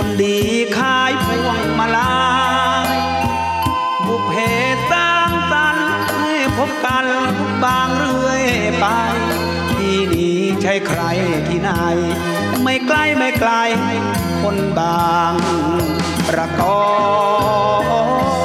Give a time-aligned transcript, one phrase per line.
[0.00, 0.38] คนดี
[0.78, 2.14] ขายพวงมาลา
[4.06, 4.32] บุพเพ
[4.90, 5.88] สร้างสรรค์
[6.20, 7.06] ให้พบกัน
[7.64, 8.44] บางเรื่อย
[8.78, 8.86] ไป
[9.76, 11.02] ที่นี่ใช่ใคร
[11.48, 11.70] ที่ไหน
[12.62, 13.52] ไม่ใกล้ไม่ไกล
[14.42, 15.34] คนบาง
[16.28, 16.82] ประกอ
[18.36, 18.37] บ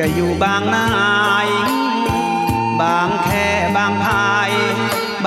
[0.00, 0.88] จะอยู่บางนา
[1.46, 1.48] ย
[2.80, 4.50] บางแค่บางพาย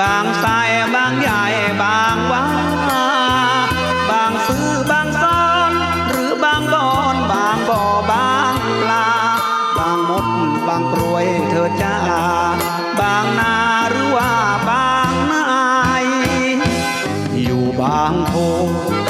[0.00, 1.44] บางทรายบางใหญ่
[1.82, 2.44] บางวา
[4.10, 5.72] บางซื้อบางซ้อน
[6.08, 9.08] หรือบางบอนบางบ่อบางปลา
[9.78, 10.26] บางมด
[10.68, 11.96] บางกรวยเธอจ้า
[13.00, 13.54] บางนา
[13.90, 14.32] หรือว่า
[14.68, 15.46] บางนา
[16.02, 16.04] ย
[17.44, 18.32] อยู่บางโพ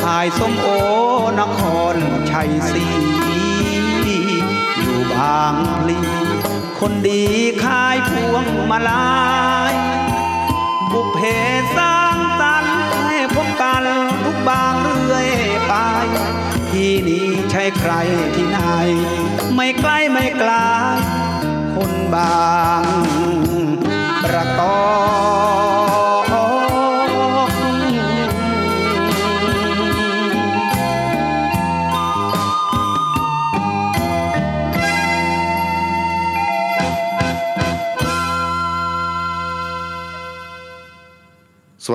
[0.02, 5.98] ขายส้มโอางพลี
[6.80, 7.22] คนดี
[7.64, 9.08] ขายพวงมาลา
[9.70, 9.72] ย
[10.92, 11.18] บุพเพ
[11.76, 13.84] สร้างสรรค์ให้พบกัน
[14.24, 15.28] ทุกบางเรื่อย
[15.66, 15.72] ไป
[16.70, 17.92] ที่นี่ใช่ใคร
[18.34, 18.58] ที่ไหน
[19.54, 20.52] ไม่ใกล้ไม่ไกล
[21.74, 22.84] คนบาง
[24.24, 25.03] ประกอบ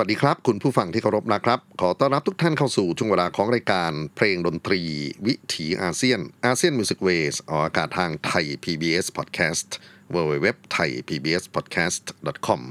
[0.09, 4.81] ดีครับ คุณผู้ฟังที่เคารพนะครับ ขอต้อนรับทุกท่านเข้าสู่ช่วงเวลาของรายการ เพลงดนตรี
[5.27, 9.67] วิถีอาเซียน ASEAN Music Ways ออกอากาศทางไทย PBS Podcast
[10.13, 12.03] w w w t h a i PBS Podcast
[12.47, 12.61] com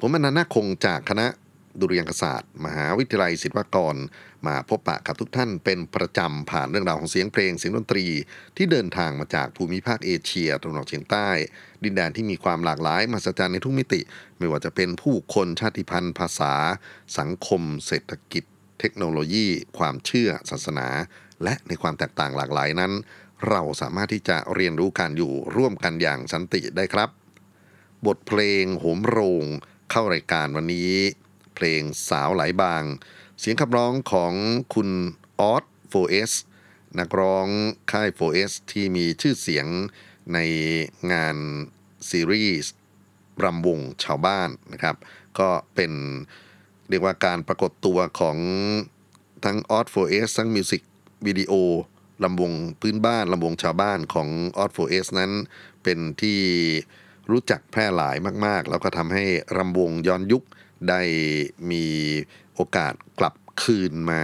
[0.00, 1.26] ผมอนันต์นาคงจากคณะ
[1.80, 3.96] ดุริยางคศาสตร์ มหาวิทยาลัยศิลปากร
[4.48, 8.06] มาพบปะกับทุกท่านเป็นประจำผ่านเรื่องราวของเสียงเพลงเสียงดนตรี
[8.56, 11.28] ที่เดินทางมาจากภูมิภาคเอเชียตะวันออกเฉียงใต้
[11.84, 14.00] ดินแดนที่มีความหลากหลายมหัศจรรย์ในทุกมิติ
[14.38, 16.54] ไม่ว่าจะเป็นผู้คนชาติพันธุ์ ภาษา
[17.18, 18.44] สังคม เศรษฐกิจ
[18.80, 19.46] เทคโนโลยี
[19.78, 20.88] ความเชื่อ ศาสนา
[21.44, 22.92] และในความแตกต่างหลากหลายนั้น
[23.48, 27.10] เราสามารถที่จะเรียนรู้การอยู่ร่วมกันอย่างสันติได้ครับ
[28.06, 29.44] บทเพลงโหมโรง
[29.90, 30.92] เข้ารายการวันนี้
[31.54, 32.84] เพลงสาวไหลบาง
[33.40, 34.32] เสียงขับร้องของ
[34.74, 34.88] คุณ
[35.40, 36.32] ออสโฟเอส
[36.98, 37.46] นักร้อง
[37.92, 39.66] ค่ายโฟเอสที่มีชื่อเสียง
[40.34, 40.38] ใน
[41.12, 41.36] งาน
[42.10, 42.72] ซีรีส์
[43.44, 44.96] รำวงชาวบ้านนะครับ
[45.38, 45.92] ก็เป็น
[46.88, 48.38] เรียกว่าการปรากฏตัวของ
[49.44, 50.82] ทั้งออสโฟเอสทั้งมิวสิก
[51.26, 51.52] วิดีโอ
[52.24, 55.32] ลำวงพื้นบ้านลำวงชาวบ้านของออสโฟเอสนั้น
[55.82, 56.40] เป็นที่
[57.30, 58.16] รู้จักแพร่หลาย
[58.46, 59.24] มาก ๆ แล้วก็ทำให้
[59.56, 60.44] รำวงย้อนยุค
[60.88, 61.00] ได้
[61.70, 61.84] มี
[62.54, 64.22] โอกาสกลับคืนมา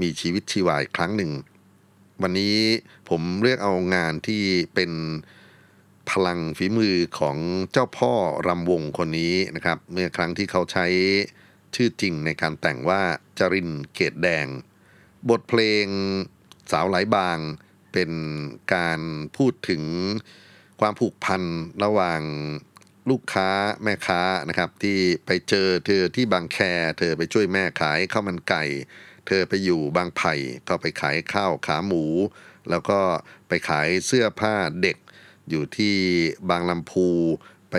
[0.00, 1.32] มีชีวิตชีวาอีกครั้งหนึ่ง
[2.22, 2.56] วันนี้
[3.08, 4.42] ผมเรียกเอางานที่
[4.74, 4.92] เป็น
[6.10, 7.36] พลังฝีมือของ
[7.72, 8.12] เจ้าพ่อ
[8.46, 10.86] รำวงคนนี้นะครับ เมื่อครั้งที่เขาใช้
[11.74, 13.02] ชื่อจริงในการแต่งว่า
[13.38, 14.46] จรินเกตแดง
[15.28, 15.86] บทเพลง
[16.70, 17.38] สาวไหลบาง
[17.92, 18.10] เป็น
[18.74, 19.00] การ
[19.36, 19.82] พูดถึง
[20.80, 21.42] ความผูกพัน
[21.84, 22.22] ระหว่าง
[23.10, 23.50] ลูกค้า
[23.82, 26.58] แม่ค้านะครับ ที่ไปเจอเธอที่บางแค
[26.98, 28.64] เธอไปช่วยแม่ขายข้าวมันไก่
[29.26, 30.34] เธอไปอยู่บางไผ่
[30.68, 32.04] ก็ไปขายข้าวขาหมู
[32.70, 33.00] แล้วก็
[33.48, 34.96] ไปขายเสื้อผ้าเด็ก
[35.50, 35.96] อยู่ที่
[36.50, 37.08] บางลำพู
[37.70, 37.76] ไป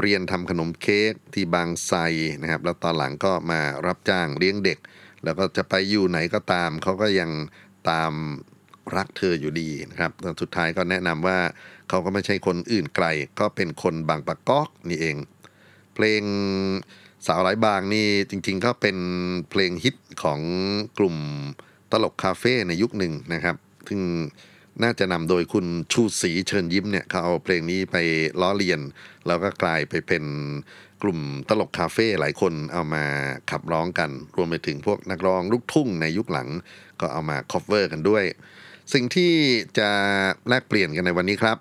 [0.00, 2.00] เรียนทำขนมเค้กที่บางไทร
[2.42, 4.78] นะครับ แล้วตอนหลังก็มารับจ้างเลี้ยงเด็ก
[5.24, 7.30] แล้วก็จะไปอยู่ไหนก็ตาม เขาก็ยัง
[7.90, 8.12] ตาม
[8.96, 10.12] รักเธออยู่ดีนะครับ
[10.42, 11.38] สุดท้ายก็แนะนำว่า
[11.90, 13.06] เขาก็ไม่ใช่คนอื่นไกล
[13.40, 15.16] ก็เป็นคนบางปะกอกนี่เอง
[15.94, 16.22] เพลง
[17.26, 18.96] สาวหลายบางนี่จริงๆก็เป็น
[19.50, 20.40] เพลงฮิตของ
[20.98, 21.16] กลุ่ม
[21.92, 23.56] ตลกคาเฟ่ในยุคหนึ่งนะครับ
[23.88, 24.00] ซึ่ง
[24.82, 27.96] น่าจะนำโดยคุณชูศรีเชิญยิ้มเนี่ยเขาเอาเพลงนี้ไป
[28.40, 28.80] ล้อเลียน
[29.26, 30.24] แล้วก็กลายไปเป็น
[31.02, 33.04] กลุ่มตลกคาเฟ่หลายคนเอามา
[33.50, 36.48] ขับร้องกัน รวมไปถึงพวกนักร้องลูกทุ่งในยุคหลัง
[37.00, 38.24] ก็เอามา cover กันด้วย
[38.92, 39.32] สิ่งที่
[39.78, 39.90] จะ
[40.48, 41.58] แลกเปลี่ยนกันในวันนี้ครับ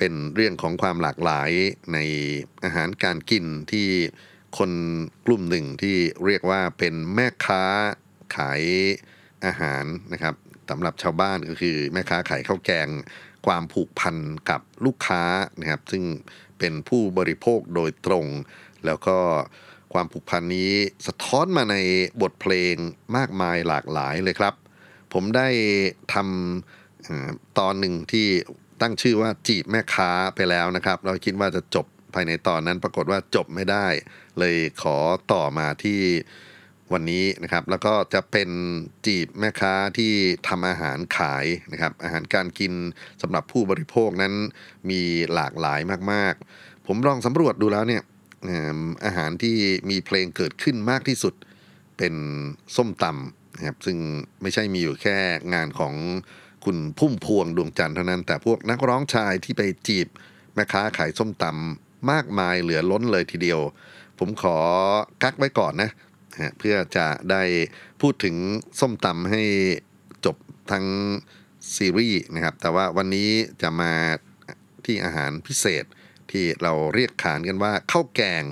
[0.00, 1.50] เป็นเรื่องของความหลากหลาย
[1.92, 1.98] ใน
[2.64, 3.88] อาหารการกินที่
[4.58, 4.70] คน
[5.26, 7.64] กลุ่มหนึ่งที่เรียกว่าเป็นแม่ค้า
[8.36, 8.62] ขาย
[9.46, 10.34] อาหารนะครับ
[10.70, 12.88] สำหรับชาวบ้านก็คือแม่ค้าขายข้าวแกง
[13.46, 14.16] ความผูกพัน
[14.50, 15.22] กับลูกค้า
[15.60, 16.04] นะครับซึ่ง
[16.58, 18.26] เป็นผู้บริโภคโดยตรง
[18.86, 19.18] แล้วก็
[19.92, 20.72] ความผูกพันนี้
[21.06, 21.76] สะท้อนมาใน
[22.22, 22.74] บทเพลง
[23.16, 24.54] มากมายหลากหลายเลยครับ
[25.12, 25.48] ผมได้
[26.14, 28.28] ทำตอนหนึ่งที่
[28.80, 33.86] ตั้งชื่อว่าจีบแม่ค้าไปแล้วนะครับ เราคิดว่าจะจบภายในตอนนั้นปรากฏว่าจบไม่ได้
[34.38, 34.96] เลยขอ
[35.32, 36.00] ต่อมาที่
[36.92, 38.50] วันนี้นะครับ แล้วก็จะเป็น
[39.06, 40.12] จีบแม่ค้าที่
[40.48, 42.72] ทำอาหารขายนะครับ อาหารการกิน
[43.22, 44.34] สำหรับผู้บริโภคนั้น
[44.90, 45.02] มี
[45.34, 45.80] หลากหลาย
[46.12, 48.02] มากๆ ผมลองสำรวจดูแล้วเนี่ย
[48.44, 49.56] เอิ่มอาหารที่
[49.90, 51.34] มีเพลงเกิดขึ้นมากที่สุด
[51.98, 52.14] เป็น
[52.76, 53.98] ส้มตำนะครับซึ่ง
[54.42, 55.18] ไม่ใช่มีอยู่แค่
[55.54, 55.94] งานของ
[56.64, 60.08] คุณพุ่มพวงดวงจันทร์เท่านั้น แต่พวกนักร้องชายที่ไปจีบ
[60.54, 63.60] แม่ค้าขายส้มตำมากมายเหลือล้นเลยทีเดียว
[64.18, 64.56] ผมขอ
[65.22, 65.90] กักไว้ก่อนนะ
[66.42, 67.42] ฮะเพื่อจะได้
[68.00, 68.36] พูดถึง
[68.80, 69.42] ส้มตำให้
[70.24, 70.36] จบ
[70.72, 70.86] ทั้ง
[71.76, 73.30] ซีรีส์นะครับ แต่ว่าวันนี้
[73.62, 73.92] จะมา
[74.84, 75.84] ที่อาหารพิเศษ
[76.30, 78.44] ที่เราเรียกขานกันว่าข้าวแกง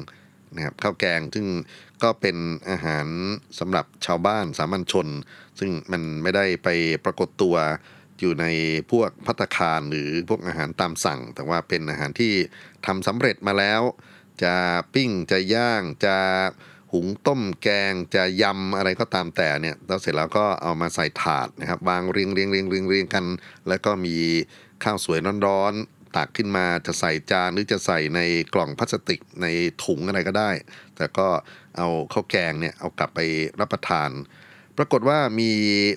[0.55, 1.46] นะครับข้าวแกงซึ่ง
[2.02, 2.37] ก็เป็น
[2.70, 3.06] อาหาร
[3.58, 5.08] สำหรับชาวบ้านสามัญชน
[5.58, 6.69] ซึ่งมันไม่ได้ไป
[7.05, 7.56] ปรากฏตัว
[8.20, 8.47] อยู่ใน
[8.91, 12.32] พวกพัตคารหรือพวกอาหารตามสั่ง แต่ว่าเป็นอาหารที่
[12.87, 13.82] ทำสำเร็จมาแล้ว
[14.43, 14.55] จะ
[14.94, 16.17] ปิ้งจะย่าง จะ
[16.93, 23.25] หุงต้มแกงจะยำอะไรก็ตามแต่เนี่ยแล้วเสร็จแล้วก็เอามาใส่ถาดนะครับวางเรียงเรียงเรียงเรียงเรียงกัน
[23.69, 24.17] แล้วก็มี
[24.84, 28.20] ข้าวสวยร้อนๆตักขึ้นมาจะใส่จานหรือจะใส่ใน
[28.55, 29.46] กล่องพลาสติกใน
[29.84, 30.51] ถุงอะไรก็ได้
[30.96, 31.29] แต่ก็
[31.77, 33.20] เอาข้าวแกงเนี่ยเอากลับไป
[33.60, 34.10] รับประทาน
[34.79, 35.51] ปรากฏว่ามี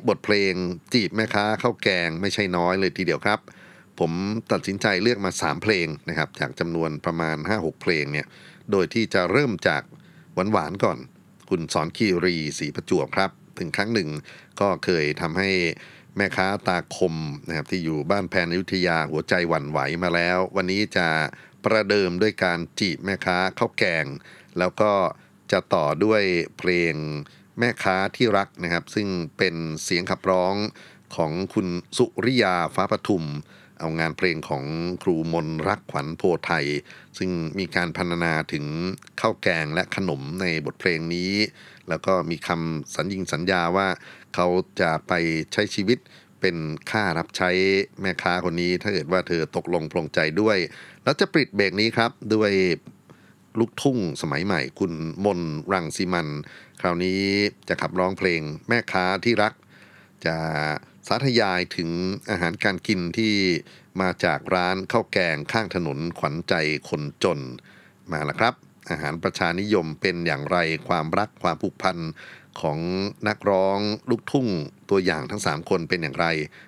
[0.09, 0.53] บทเพลง
[0.93, 3.39] จีบแม่ค้าข้าวแกงไม่ใช่น้อยเลยทีเดียวครับ
[3.99, 4.11] ผม
[4.51, 8.27] ตัดสินใจเลือกมา 3 เพลงนะครับ จากจำนวนประมาณ 5-6 เพลงเนี่ย
[8.71, 9.83] โดยที่จะเริ่มจาก
[10.51, 10.97] หวานๆก่อน
[11.49, 14.09] คุณสอนคีรีศรีประจวบครับ ถึงครั้งหนึ่ง
[14.59, 15.49] ก็เคยทำให้
[16.17, 17.15] แม่ค้าตาคม
[17.47, 21.07] นะครับที่อยู่บ้านแพนอยุธยาหัวใจหวั่นไหวมาแล้ว วันนี้จะ
[21.63, 24.05] ประเดิมด้วยการจีบแม่ค้าข้าวแกง
[24.59, 24.91] แล้วก็
[25.51, 26.23] จะต่อด้วย
[26.57, 26.93] เพลง
[27.61, 30.55] แม่ค้าที่รักนะครับ ซึ่งเป็นเสียงขับร้อง
[31.15, 33.25] ของคุณสุริยาฟ้าปทุม
[33.79, 34.63] เอางานเพลงของ
[35.03, 36.65] ครูมนรักขวัญโพไทย
[37.17, 38.65] ซึ่งมีการพรรณนาถึง
[39.21, 41.31] ข้าวแกงและขนมในบทเพลงนี้
[41.89, 43.87] แล้วก็มีคำสัญญิงสัญญาว่า
[44.35, 44.47] เขา
[44.81, 45.13] จะไป
[45.53, 45.99] ใช้ชีวิต
[46.41, 46.55] เป็น
[46.91, 47.49] ค่ารับใช้
[48.01, 50.57] แม่ค้าคนนี้ถ้าเกิดว่าเธอตกลงปลงใจด้วย
[51.03, 52.53] แล้วจะปิดเบรกนี้ครับด้วย
[53.59, 54.93] ลูกทุ่งสมัยใหม่คุณ
[55.25, 55.39] มน
[55.73, 56.27] รังสีมัน
[56.81, 57.21] คราวนี้
[57.67, 59.53] จะขับร้องเพลงแม่ค้าที่รัก
[60.25, 60.35] จะ
[61.07, 61.89] สาธยายถึง
[62.29, 63.33] อาหารการกินที่
[64.01, 66.53] มาจากร้านข้าวแกงข้างถนนขวัญใจ
[66.89, 67.39] คนจน
[68.11, 68.53] มาแล้วครับ
[68.89, 70.57] อาหารประชานิยมเป็นอย่างไร
[70.87, 71.97] ความรักความผูกพัน
[72.61, 72.79] ของ
[73.27, 74.47] นักร้องลูกทุ่ง
[74.89, 76.25] ตัวอย่างทั้ง 3 คนเป็นอย่างไร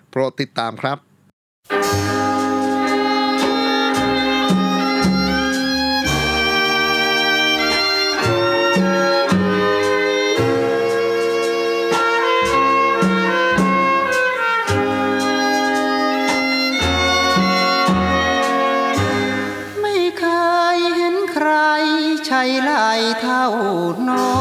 [0.10, 0.98] โปรดติดตามครับ
[1.70, 2.33] thank you
[23.22, 23.46] เท่า
[24.10, 24.33] น้อ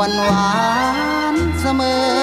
[0.00, 0.52] วันหวา
[1.32, 1.82] นเสม
[2.18, 2.19] อ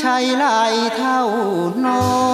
[0.00, 1.20] ใช่หลายเท่า
[1.84, 2.27] นอ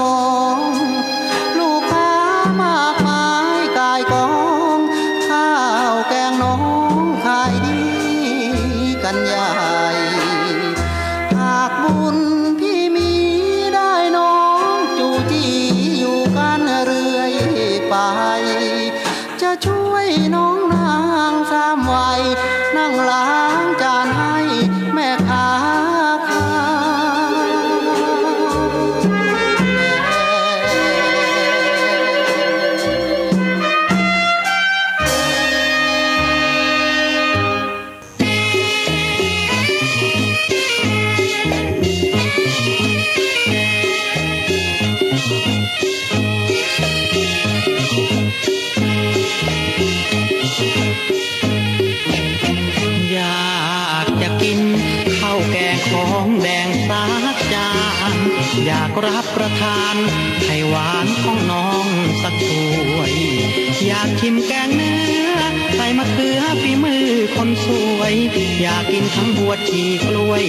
[69.49, 70.45] วชชีกล้วย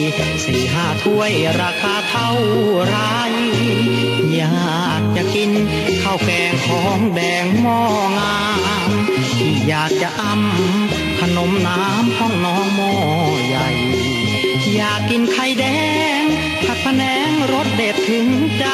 [0.45, 2.31] สี่ห้าถ้วยราคาเท่า
[2.85, 2.97] ไร
[4.35, 5.51] อยากจะกิน
[6.03, 7.81] ข้าวแกงของแดงหม้อ
[8.17, 8.37] งา
[8.89, 8.91] ม
[9.37, 12.93] ที่อยากจะอ้ำขนมน้ำห้องน้องหม้อ
[13.47, 13.69] ใหญ่
[14.75, 15.65] อยากกินไข่แด
[16.21, 16.23] ง
[16.65, 18.27] ผัดพะแนงรสเด็ดถึง
[18.59, 18.65] ใจ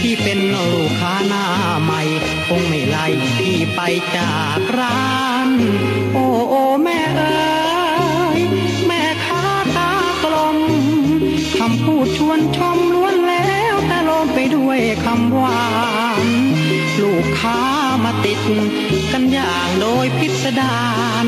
[0.00, 1.44] ที่เป็นลูกค้าหน้า
[1.82, 2.02] ใหม่
[2.48, 3.06] คงไม่ไล่
[3.38, 3.80] พี่ไป
[4.16, 5.14] จากร้า
[5.48, 5.50] น
[6.12, 6.26] โอ้
[12.06, 15.64] ดชวนชมล้วนแล้วแต่ลมไปด้วยคำหวา
[16.24, 16.26] น
[17.02, 17.60] ลูกค้า
[18.04, 18.40] มาติด
[19.12, 20.80] กันอย่างโดยพิสดา
[21.22, 21.24] ร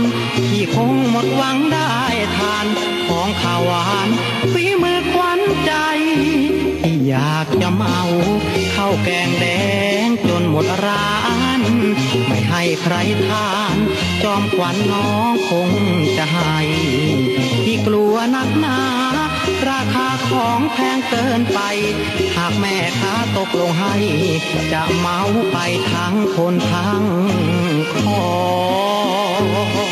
[0.48, 1.94] ที่คงหมดหวังได้
[2.36, 2.66] ทาน
[3.08, 4.08] ของข้าวหวาน
[4.52, 5.72] ฝีมือควันใจ
[6.80, 8.00] ที่อยากจะเมา
[8.74, 9.46] ข้าวแกงแด
[10.04, 11.12] งจนหมดร้า
[11.58, 11.60] น
[12.26, 12.94] ไม่ให้ใคร
[13.28, 13.76] ทาน
[14.22, 15.70] จอมขวัญน้องคง
[16.16, 16.58] จะให้
[17.64, 18.78] ที่กลัวนักหนา
[20.32, 21.60] ของแพงเกินไป
[22.36, 23.94] หากแม่ค้าตกลงให้
[24.72, 25.20] จะเมา
[25.52, 25.58] ไป
[25.92, 27.02] ทั้งคนทั้ง
[27.92, 29.91] คอ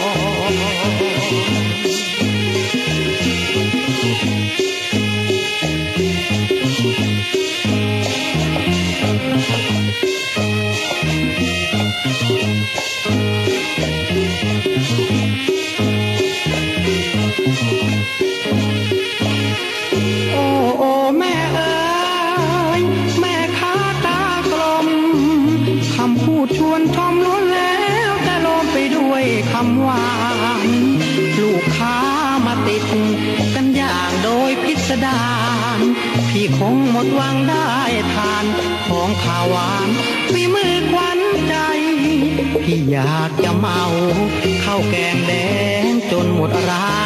[46.41, 47.01] หมดร้า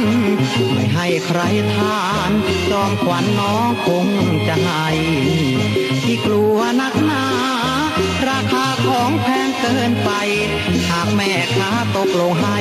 [0.00, 0.02] น
[0.72, 1.40] ไม่ให้ใคร
[1.74, 2.30] ทาน
[2.70, 4.06] จอมขวัญน้องคง
[4.48, 4.86] จะให้
[6.04, 7.24] ที่กลัวนักหนา
[8.28, 10.10] ราคาของแพงเกินไป
[10.90, 12.58] หากแม่ค้าตกลงให้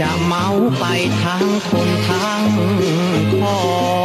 [0.00, 0.46] จะเมา
[0.78, 0.84] ไป
[1.22, 2.42] ทั้งคนทั้ง
[3.40, 4.01] คอ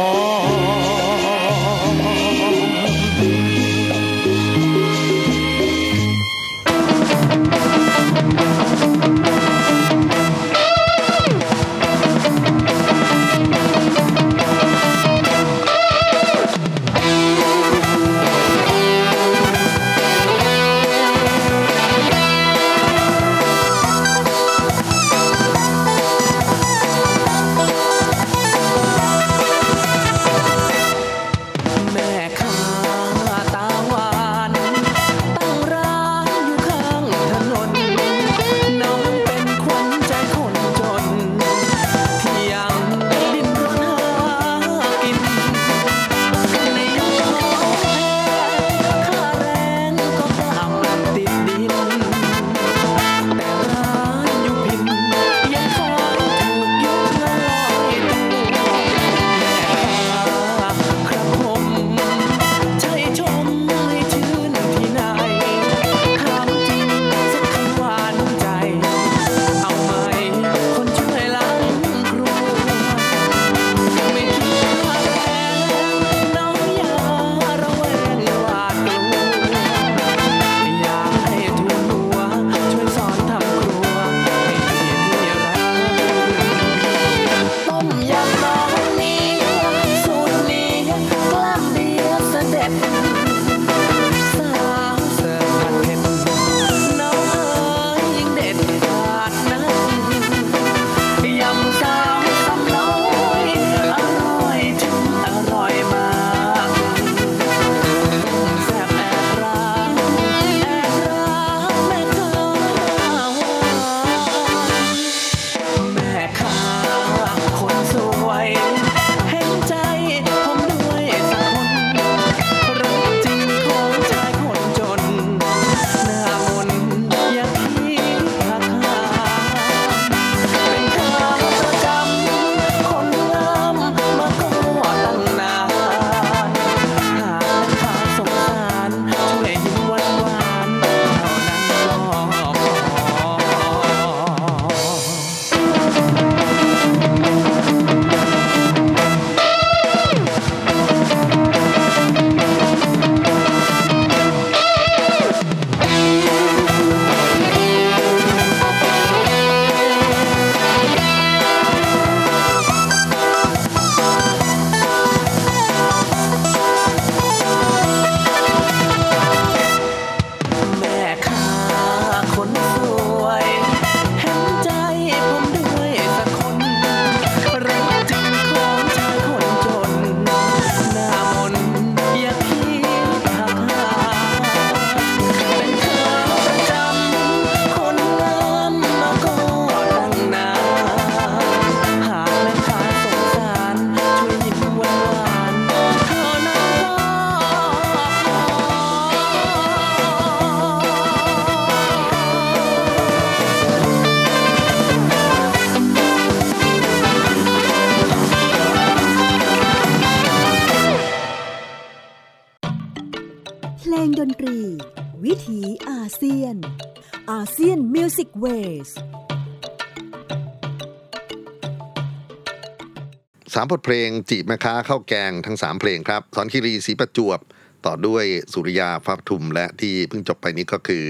[223.70, 227.40] บทเพลงจีบแม่ค้าข้าวแกงทั้ง 3 เพลงครับสอนคิรีสีประจวบ
[227.86, 231.06] ต่อด้วยสุริยาฟ้าทุมและที่เพิ่งจบไปนี้ก็คือ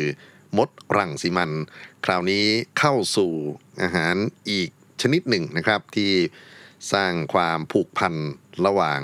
[0.56, 1.50] มดรังสีมัน
[2.04, 2.46] คราวนี้
[2.78, 3.32] เข้าสู่
[3.82, 4.16] อาหาร
[4.50, 4.70] อีก
[5.02, 6.12] ชนิดหนึ่งนะครับที่
[6.92, 8.14] สร้างความผูกพัน
[8.66, 9.00] ระหว่าง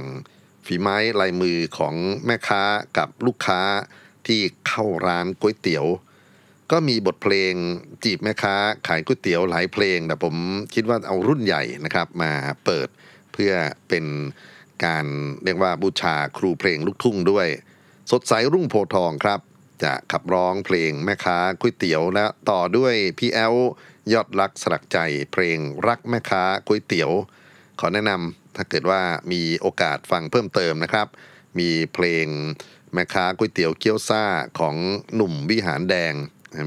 [0.67, 1.95] ฝีไม้ลายมือของ
[2.27, 2.63] แม่ค้า
[2.99, 3.61] กับลูกค้า
[4.27, 5.87] ที่เข้าร้านก๋วยเตี๋ยว
[6.71, 7.55] ก็มีบทเพลง
[8.05, 8.55] จีบแม่ค้า
[8.87, 10.35] ขายก๋วยเตี๋ยวหลายเพลงแต่ผม
[10.75, 12.33] คิดว่าเอารุ่นใหญ่นะครับมา
[12.67, 12.89] เปิด
[13.35, 13.53] เพื่อ
[13.89, 14.05] เป็น
[14.85, 15.07] การ
[15.45, 17.49] เรียกว่าบูชาครูเพลงลูกทุ่งด้วย
[18.11, 19.41] สดใสรุ่งโพทองครับ
[19.85, 23.55] จะขับร้องเพลงแม่ค้าก๋วยเตี๋ยวและต่อด้วยพี่แอล
[24.13, 24.99] ยอดรักสลักใจ
[25.33, 27.11] เพลงรักแม่ค้าก๋วยเตี๋ยว
[27.81, 29.01] ขอแนะนำถ้าเกิดว่า
[29.33, 31.07] มีโอกาสฟังเพิ่มเติมนะครับ
[31.59, 32.27] มีเพลง
[32.95, 34.25] แม่ค้าก๋วยเตี๋ยวเกี๊ยวซ่า
[34.59, 34.77] ของ
[35.15, 36.15] หนุ่มวิหารแดง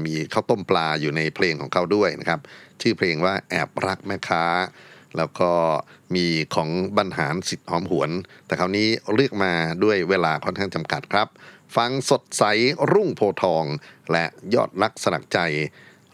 [0.06, 2.40] มีข้าวต้มปลาอยู่ในเพลงของเขาด้วยนะครับ
[2.80, 4.44] ชื่อเพลงว่าแอบรักแม่ค้า
[5.16, 5.50] แล้วก็
[6.14, 8.10] มีของบรรหารสิทธิ์หอมหวน
[8.46, 9.52] แต่คราวนี้เลือกมา
[9.84, 11.28] ด้วยเวลาค่อนข้างจำกัดครับ
[11.76, 12.44] ฟังสดใส
[12.92, 13.64] รุ่งโพทอง
[14.12, 15.38] และยอดรักสลักใจ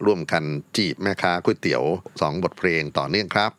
[0.05, 0.45] ร่วมกัน
[0.77, 1.83] จีบแม่ค้าก๋วยเตี๋ยว
[2.21, 3.51] สองบทเพลงต่อเนื่องครับ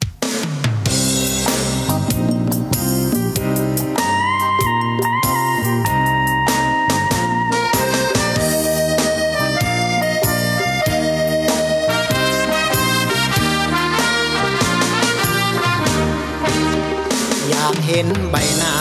[17.87, 18.75] เห็นใบหน้า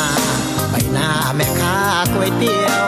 [0.70, 1.76] ใบหน้าแม่ค้า
[2.14, 2.86] ก๋วยเตี๋ยว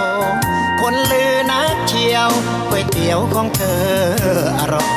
[0.81, 2.31] คนลือนักเชียว
[2.69, 3.87] ก๋วยเตี๋ยวของเธอ
[4.59, 4.91] อร่อย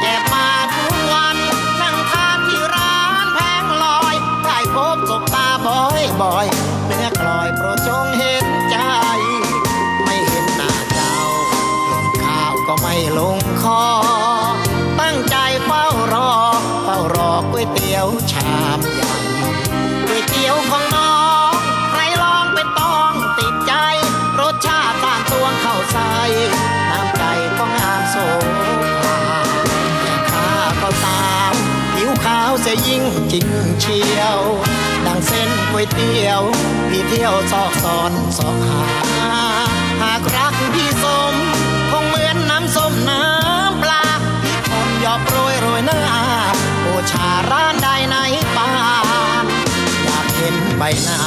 [0.00, 1.36] แอบมาทุกวัน
[1.80, 8.76] นั่งทานที่ร้านแพงลอยได้พบสบตาบ่อยบ่อยๆเนื้อกลอยโปรดจงเห็นใจ
[10.04, 11.14] ไม่เห็นหน้าเจ้า
[12.22, 13.82] ข้าวก็ไม่ลงคอ
[15.00, 16.32] ตั้งใจเฝ้ารอ
[16.84, 18.78] เฝ้ารอก๋วยเตี๋ยวชาม
[33.32, 33.48] จริง
[33.80, 34.40] เชียว
[35.06, 36.42] ดังเส้นก๋วยเตี๋ยว
[36.90, 38.82] พี่เที่ยวซอกซอนซอกหา
[40.02, 41.34] หากรักพี่สม
[41.90, 44.04] คงเหมือนน้ำส้มน้ำปลา
[44.42, 46.00] พี่คนยอบโรยโรยหน้า
[46.82, 48.16] โอชาร้านใดใน
[48.56, 48.68] ป่า
[49.42, 49.46] น
[50.04, 51.20] อยากเห็นใบหน้า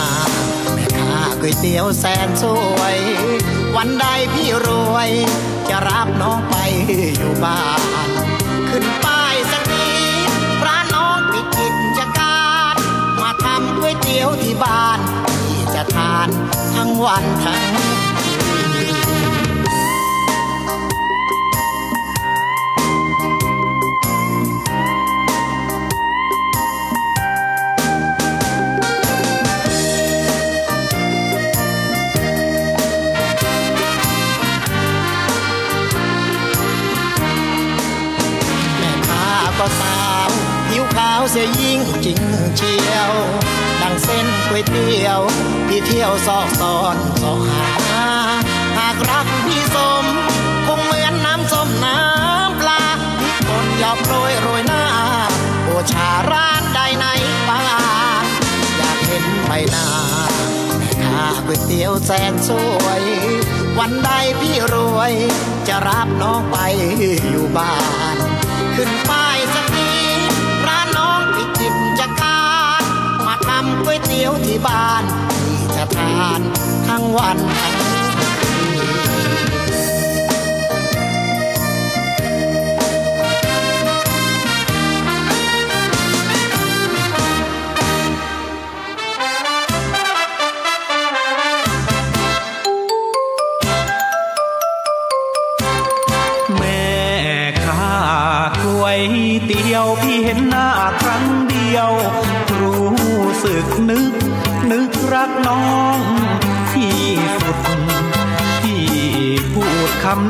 [0.73, 2.43] แม่ค้าก๋วยเตี๋ยวแสนส
[2.77, 2.97] วย
[3.75, 5.09] วันใดพี่รวย
[5.69, 6.55] จะรับน้องไป
[7.17, 7.61] อยู่บ้า
[8.19, 8.20] น
[14.21, 14.99] ยเตี๋ยวที่บ้าน
[15.47, 16.27] ที่จะทาน
[16.75, 42.19] ทั้งวันทั้งาวเสียยิ่งจริง
[42.57, 43.13] เชียว
[43.81, 45.21] ดังเส้นก๋วยเตี๋ยว
[45.67, 47.65] ที่เที่ยวซอกซอนซอกหา
[48.77, 50.05] หากรักพี่สม
[50.67, 52.83] คงเหมือนน้ำส้มน้ำปลา
[53.21, 54.83] ที่คนยอบโรยโรยหน้า
[55.63, 57.05] โอชาร้านใดใน
[57.47, 57.61] ป่า
[58.77, 59.85] อยากเห็นใบหน้า
[60.77, 62.49] แม่ค้าก๋วยเตี๋ยวแสนส
[62.83, 63.03] วย
[63.79, 65.13] วันใดพี่รวย
[65.67, 66.57] จะรับน้องไป
[67.29, 67.75] อยู่บ้า
[68.15, 68.17] น
[68.75, 69.20] ขึ้นป้
[73.85, 75.03] ก๋วยเตี๋ยวที่บ้าน
[75.45, 76.39] ที่จะทาน
[76.87, 78.00] ทั้งวันทั้ง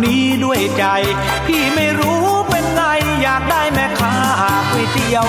[0.06, 0.86] นี้ด้วยใจ
[1.48, 2.82] พี่ไม่รู้เป็นไง
[3.22, 4.14] อยากได้แม่ค้า
[4.72, 5.26] ก๋วยเตี๋ยว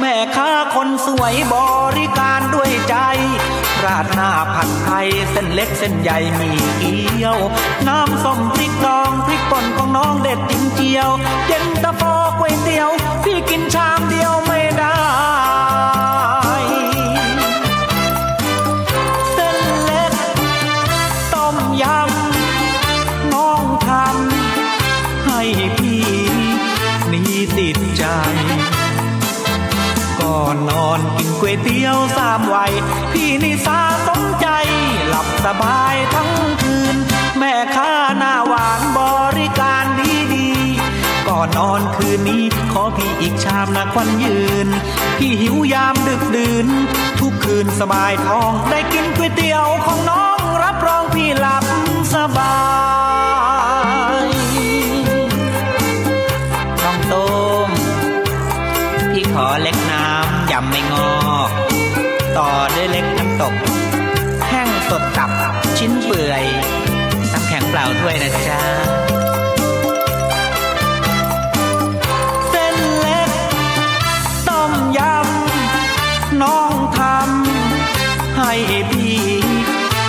[0.00, 1.54] แม่ค้าคนสวยบ
[1.98, 2.94] ริการด้วยใจ
[3.84, 7.36] ราดหน้าผัดไทยเส้นเล็กเส้นใหญ่มีเกี๊ยว
[7.88, 11.10] น้ำส้มพริกดองพริกป่นของน้องเด็ดจริงเจียว
[11.46, 12.02] เย็นตาโฟ
[12.38, 12.90] ก๋วยเตี๋ยว
[13.24, 14.94] พี่กินชามเดียวไม่ได้
[31.62, 32.72] เปี้ยวสามวัย
[33.12, 34.46] พี่นิสาสมใจ
[35.08, 36.96] หลับสบายทั้งคืน
[37.38, 39.00] แม่ค้าหน้าหวานบ
[39.38, 40.48] ริการดีดี
[41.28, 44.68] ก่อนนอนคืนนี้ ขอพี่อีกชามนะควันยืน
[45.18, 46.66] พี่หิวยามดึกดื่น
[47.20, 51.64] ทุกคืนสบายท้องได้กินก๋วยเตี๋ยวของน้องรับรองพี่หลับ
[52.14, 52.56] สบา
[54.24, 54.26] ย
[56.82, 57.26] น้องต้
[57.66, 57.68] ม
[59.12, 61.23] พี่ขอเล็กน้ำยำไม่งอ
[62.74, 63.54] ด้วยเล็กน้ำตก
[64.48, 65.30] แห้งสดตับ
[65.78, 66.44] ชิ้นเปื่อย
[67.32, 68.60] น้ำแข็งเปล่าถ้วยนะจ๊ะ
[72.50, 73.30] เส้นเล็ก
[74.48, 78.52] ต้มยำน้องทำให้
[78.90, 79.18] พี่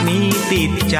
[0.05, 0.17] มี
[0.51, 0.97] ติดใจ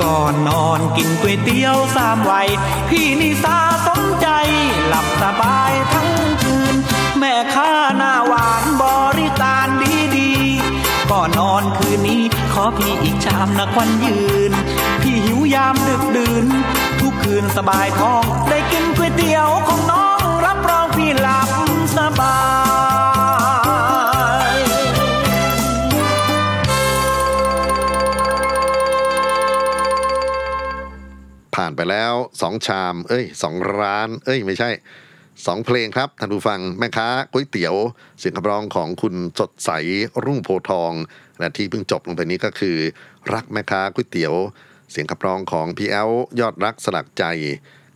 [0.00, 2.48] ก่อนนอนกินก๋วยเตี๋ยวสามวัย
[2.88, 4.28] พี่นิสาสมใจ
[4.88, 6.10] หลับสบายทั้ง
[6.42, 6.74] คืน
[7.18, 7.79] แม่ค้า
[11.10, 14.20] ก่อนนอนคืนนี้ ขอพี่อีกชามนะควันยื
[14.50, 14.52] น
[15.02, 16.46] พี่หิวยามดึกดื่น
[17.00, 21.48] ทุกคืนสบายท้อง ได้กินก๋วยเตี๋ยวของน้องรับรองพี่หลับ
[21.96, 22.38] สบา
[24.52, 24.54] ย
[31.54, 34.70] ผ่านไปแล้วสองชาม เอ้ยสองร้าน เอ้ย ไม่ใช่
[35.46, 37.74] สองเพลงครับท่านผู้ฟังแม่ค้าก๋วยเตี๋ยว
[38.18, 39.70] เสียงขับร้องของคุณสดใส
[40.24, 40.92] รุ่งโพทอง
[41.40, 42.76] และที่เพิ่งจบลงไปนี้ก็คือ
[43.34, 44.34] รักแม่ค้าก๋วยเตี๋ยว
[44.90, 47.24] เสียงขับร้องของพี่แอลยอดรักสลักใจ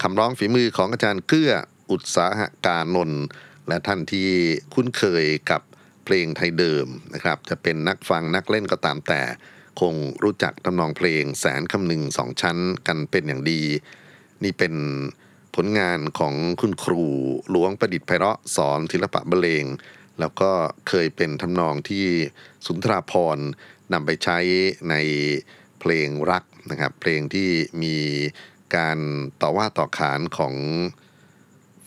[0.03, 1.53] คำร้องฝีมือของอาจารย์เกื้อ
[1.91, 3.25] อุตสาหการนนท์
[3.69, 4.29] และท่านที่
[4.75, 5.63] คุ้นเคยกับ
[6.05, 9.23] เพลงไทยเดิมนะครับ จะเป็นนักฟังนักเล่นก็ตามแต่
[9.81, 13.63] คงรู้จักทำนองเพลงแสนคำหนึ่งสองชั้นกันเป็นอย่างดี
[14.45, 14.75] นี่เป็น
[15.55, 17.05] ผลงานของคุณครู
[17.51, 19.67] หลวงประดิษฐ์ไพเราะสอนศิลปะบรรเลง
[20.21, 20.51] แล้วก็
[20.89, 22.07] เคยเป็นทำนองที่
[22.67, 23.39] สุนทราพร
[23.93, 24.39] นำไปใช้
[24.91, 24.95] ใน
[25.81, 27.51] เพลงรักนะครับ เพลงที่
[27.83, 27.97] มี
[28.77, 28.99] การ
[29.41, 30.55] ต่อว่าต่อขานของ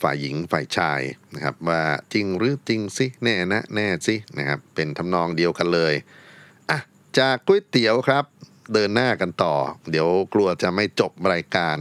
[0.02, 1.00] ฝ่ายหญิงฝ่ายชาย
[1.34, 5.94] นะครับ ว่าจริงหรือจริงสิแน่นะแน่สินะครับเป็นทำนองเดียวกันเลย
[6.70, 6.78] อะ
[7.18, 8.24] จากก๋วยเตี๋ยวครับ
[8.72, 9.54] เดินหน้ากันต่อ
[9.90, 11.76] เดี๋ยวกลัวจะไม่จบรายการ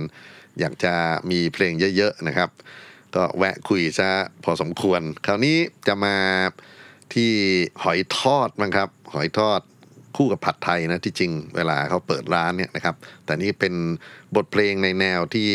[0.60, 0.94] อยากจะ
[1.32, 2.50] มีเพลงเยอะๆนะครับ
[3.16, 4.10] ก็แวะคุยซะ
[4.44, 6.18] พอสมควร คราวนี้จะมา
[7.14, 7.32] ที่
[7.84, 9.62] หอยทอดมั้งครับ หอยทอด
[10.18, 13.74] คู่กับผัดไทยนะที่จริงเวลาเขาเปิดร้านเนี่ยนะครับ แต่นี่เป็น
[14.36, 15.50] บทเพลงในแนวที่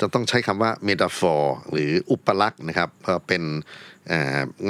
[0.00, 3.42] จะต้องใช้คำว่าเมตาฟอร์หรืออุปลักษณ์นะครับเพราะเป็น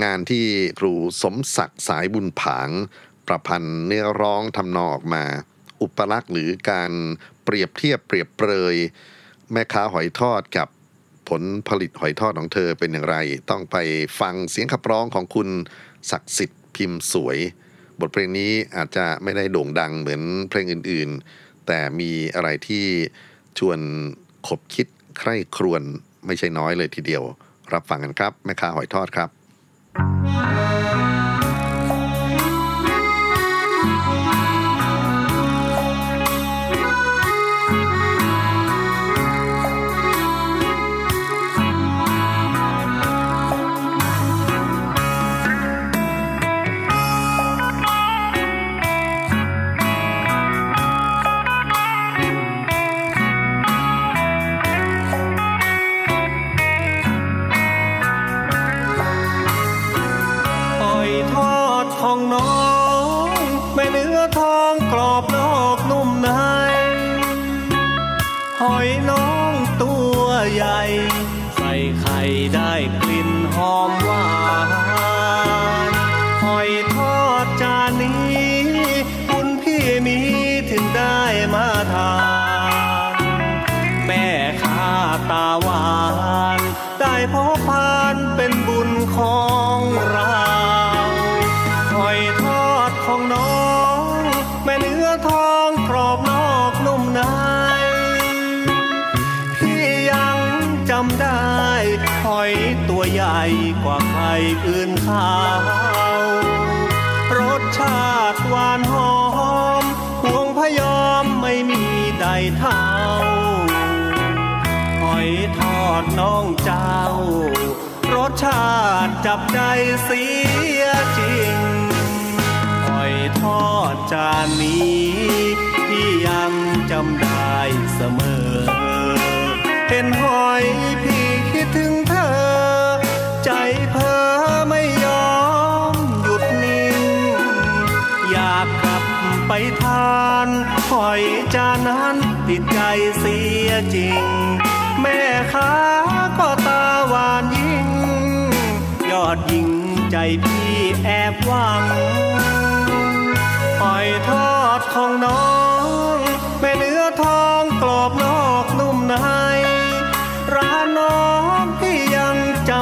[0.03, 0.45] งานที่
[0.79, 2.69] ครูสมศักดิ์สายบุญผาง
[3.27, 5.25] ประพันธ์เนื้อร้องทำนองออกมา
[5.83, 6.91] อุปลักษณ์หรือการ
[7.45, 8.77] เปรียบเทียบเปรียบเปรย
[9.53, 10.69] แม่ค้าหอยทอดกับ
[11.29, 13.17] ผลผลิตหอยทอดของเธอเป็นอย่างไร
[13.51, 13.77] ต้องไป
[14.21, 15.49] ฟังเสียงขับร้องของคุณ
[16.11, 17.39] ศักดิ์สิทธิ์พิมพ์สวย
[18.01, 22.85] บทเพลงนี้อาจจะไม่ได้โด่งดังเหมือนเพลงอื่นๆ แต่มีอะไรที่
[23.59, 23.79] ชวน
[24.49, 24.87] ขบคิด
[25.19, 25.83] ใคร่ครวญ
[26.27, 27.23] ไม่ใช่น้อยเลยทีเดียว
[27.73, 29.29] รับฟังกันครับ แม่ค้าหอยทอดครับ
[30.93, 30.94] ห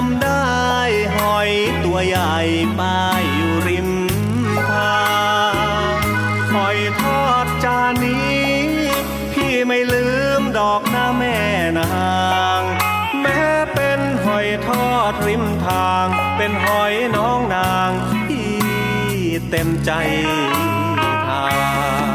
[0.08, 0.50] ำได้
[1.16, 1.50] หอย
[1.84, 2.34] ตัวใหญ่
[2.78, 3.90] ป้ายอยู่ริม
[4.68, 5.00] ทา
[5.52, 5.96] ง
[6.54, 8.46] หอยทอดจานนี้
[9.32, 10.06] พี่ไม่ลื
[10.40, 11.38] มดอกหน้าแม่
[11.78, 12.12] นา
[12.60, 12.62] ง
[13.20, 13.42] แม้
[13.74, 17.90] เป็นหอยทอดริมทาง เป็นหอยน้องนาง
[18.28, 18.52] ที่
[19.50, 19.90] เต็มใจ
[21.26, 21.44] ทา
[22.08, 22.11] น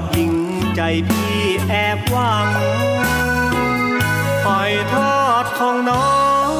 [0.00, 0.32] ดยิง
[0.76, 1.36] ใจพี่
[1.68, 2.48] แอบหวัง
[4.46, 6.50] หอยทอดของน้อง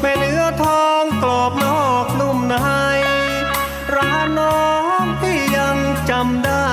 [0.00, 2.56] แม่เนื้อทองกรอบนอกนุ่มใน
[3.96, 5.78] ร้านน้องที่ยัง
[6.10, 6.52] จำได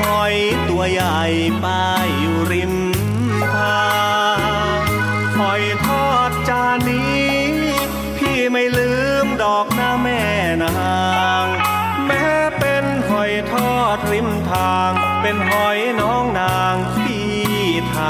[0.00, 0.36] หอย
[0.68, 1.20] ตัวใหญ่
[1.64, 2.05] ป้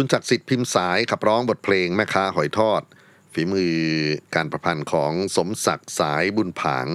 [0.00, 2.82] คุณจักสิทธิ์พิมพ์สายขับร้องบทเพลงแม่ค้าหอยทอด
[3.32, 3.76] ฝีมือ
[4.34, 6.86] การประพันธ์ของสมศักดิ์สายบุญผาง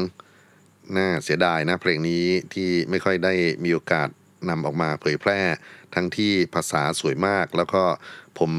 [0.98, 4.10] น่าเสียดายนะเพลงนี้ที่ไม่ค่อยได้มีโอกาส
[4.50, 5.42] นำออกมาเผยแพร่
[5.94, 7.84] ทั้งที่ภาษาสวยมาก แล้วก็
[8.40, 8.52] ผม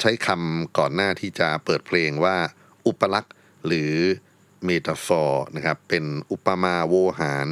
[0.00, 2.36] ใช้คำก่อนหน้าที่จะเปิดเพลงว่า
[2.86, 3.34] อุปลักษณ์
[3.66, 3.92] หรือ
[4.64, 7.50] metaphor นะครับเป็นอุปมาโวหาร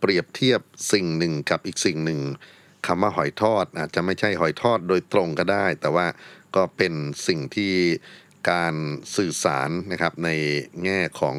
[0.00, 0.60] เปรียบเทียบ
[0.92, 2.20] สิ่งหนึ่งกับอีกสิ่งหนึ่ง
[2.86, 6.06] คำว่าหอยทอดอาจจะไม่ใช่หอยทอดโดยตรงก็ได้ แต่ว่า
[6.56, 6.94] ก็เป็น
[7.26, 7.72] สิ่งที่
[8.50, 8.74] การ
[9.16, 10.30] สื่อสารนะครับใน
[10.84, 11.38] แง่ของ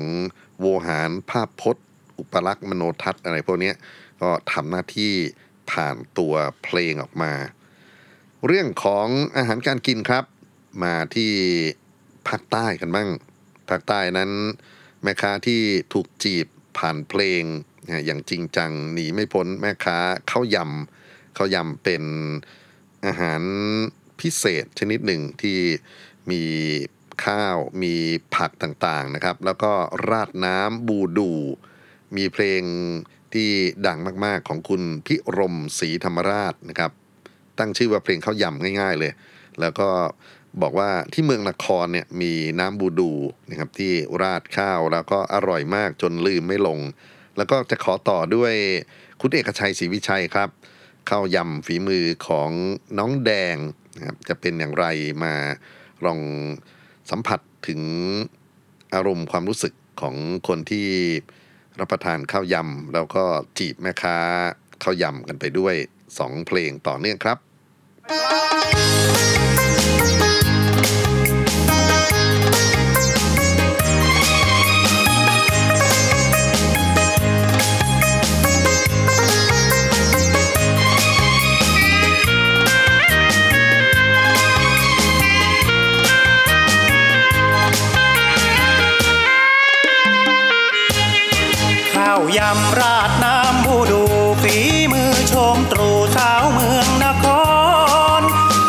[0.60, 1.86] โวหารภาพพจน์
[2.20, 3.72] อุปลักษณ์มโนทัศน์อะไรพวกนี้
[4.22, 5.14] ก็ทำหน้าที่
[5.72, 6.34] ผ่านตัว
[6.64, 7.34] เพลงออกมา
[8.46, 10.26] เรื่องของอาหารการกินครับ
[10.84, 11.32] มาที่
[12.28, 13.10] ภาคใต้กันบ้าง
[13.70, 14.32] ภาคใต้นั้น
[15.04, 15.62] แม่ค้าที่
[15.94, 17.44] ถูกจีบผ่านเพลง
[18.06, 19.98] อย่างจริงจังหนีไม่พ้นแม่ค้า
[20.32, 21.01] ข้าวยำ
[21.38, 22.04] ข้าวยำเป็น
[23.06, 23.42] อาหาร
[24.20, 25.60] พิเศษชนิดหนึ่งที่
[26.32, 26.44] มี
[27.26, 27.96] ข้าวมี
[28.36, 29.72] ผักต่างๆนะครับ แล้วก็
[30.10, 31.32] ราดน้ำบูดู
[32.16, 32.62] มีเพลง
[33.34, 33.50] ที่
[33.88, 36.92] ดังมากๆของคุณพิรมศรีธรรมราชนะครับ
[37.60, 39.12] ตั้งชื่อว่าเพลงข้าวยำง่าย ๆ เลย
[39.60, 39.90] แล้วก็
[40.62, 43.12] บอกว่าที่เมืองนครเนี่ยมีน้ำบูดู
[43.50, 46.80] นะครับที่ราดข้าวแล้วก็อร่อยมากจนลืมไม่ลง
[47.38, 48.54] แล้วก็จะขอต่อด้วย
[49.22, 50.50] คุณเอกชัยศรีวิชัยครับ
[51.10, 52.52] ข้าวยำฝีมือของ
[52.98, 53.58] น้องแดง
[53.98, 54.86] นะครับจะเป็นอย่างไร
[55.24, 55.34] มา
[56.06, 56.20] ลอง
[57.12, 57.82] สัมผัสถึง
[58.94, 60.16] อารมณ์ความรู้สึกของ
[60.48, 60.88] คนที่
[61.80, 63.24] รับประทานข้าวยำแล้วก็
[63.58, 64.18] จีบแม่ค้า
[64.84, 65.76] ข้าวยำกันไปด้วย
[66.18, 94.02] สองเพลงต่อเนื่องครับำราดน้ำบูดู
[94.42, 94.56] ฝี
[94.92, 97.26] มือชมตรูสาวเมืองนค
[98.20, 98.22] ร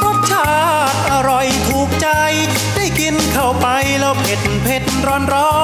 [0.05, 0.51] รสชา
[0.93, 2.09] ติอร่อยถูกใจ
[2.75, 3.67] ได้กินเข้าไป
[4.01, 5.55] แล้วเผ็ดเผ็ดร้อนร้อ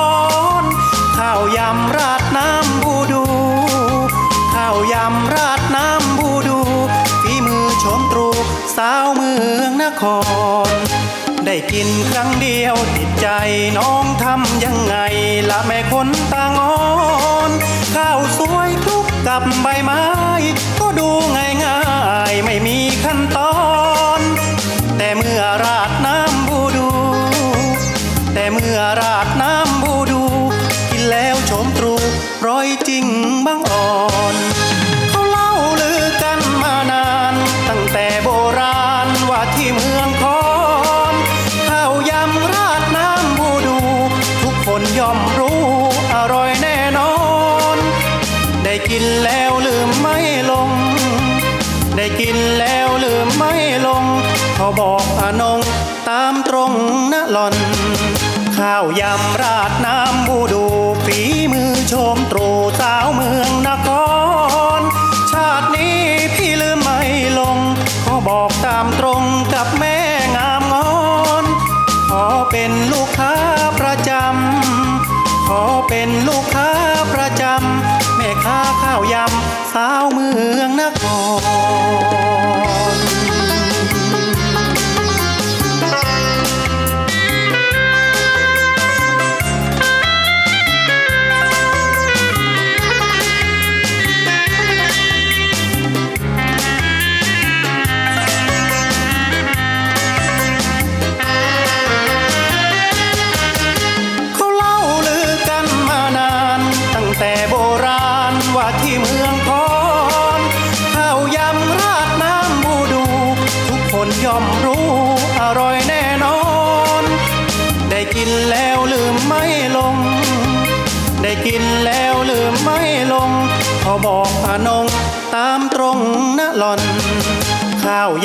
[0.62, 0.64] น
[1.18, 3.24] ข้าวยำราดน้ำบูดู
[4.54, 6.58] ข้าวยำราดน้ำบูดู
[7.22, 8.28] ฝีมือชมตรู
[8.76, 10.02] สาวเมืองนค
[10.70, 10.72] ร
[11.46, 13.28] ได้กินครั้งเดียวติดใจ
[13.78, 14.96] น้องทำยังไง
[15.50, 16.47] ละแม่คนตา
[68.26, 69.22] บอกตามตรง
[69.54, 69.96] กับแม่
[70.36, 70.88] งามงอ
[71.42, 71.44] น
[72.10, 73.34] ขอเป็นลูกค้า
[73.80, 76.70] ประจำ ขอเป็นลูกค้า
[77.14, 80.97] ประจำ แม่ค้าข้าวยำสาวเมืองนค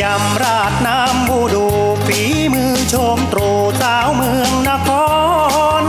[0.01, 1.65] ยำราดน้ำบูดู
[2.05, 2.19] ฝี
[2.53, 3.49] มือชมตรู
[3.81, 4.89] สาวเมืองนค
[5.79, 5.81] ร